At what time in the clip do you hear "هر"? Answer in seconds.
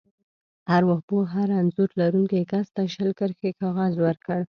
1.35-1.49